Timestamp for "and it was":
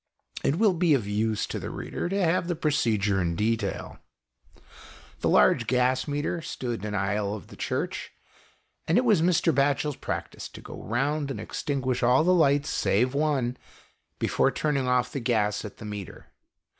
8.87-9.21